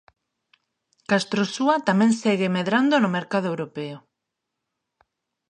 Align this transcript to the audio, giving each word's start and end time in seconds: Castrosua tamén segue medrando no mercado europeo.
Castrosua 1.11 1.75
tamén 1.89 2.11
segue 2.21 2.49
medrando 2.57 2.95
no 2.99 3.13
mercado 3.17 3.47
europeo. 3.51 3.97